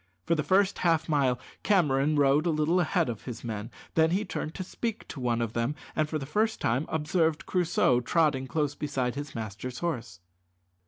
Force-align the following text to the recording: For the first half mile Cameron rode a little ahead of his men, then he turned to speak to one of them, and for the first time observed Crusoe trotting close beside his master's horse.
For 0.25 0.33
the 0.33 0.41
first 0.41 0.79
half 0.79 1.07
mile 1.07 1.39
Cameron 1.61 2.15
rode 2.15 2.47
a 2.47 2.49
little 2.49 2.79
ahead 2.79 3.07
of 3.07 3.25
his 3.25 3.43
men, 3.43 3.69
then 3.93 4.09
he 4.09 4.25
turned 4.25 4.55
to 4.55 4.63
speak 4.63 5.07
to 5.09 5.19
one 5.19 5.43
of 5.43 5.53
them, 5.53 5.75
and 5.95 6.09
for 6.09 6.17
the 6.17 6.25
first 6.25 6.59
time 6.59 6.87
observed 6.89 7.45
Crusoe 7.45 7.99
trotting 7.99 8.47
close 8.47 8.73
beside 8.73 9.13
his 9.13 9.35
master's 9.35 9.77
horse. 9.77 10.19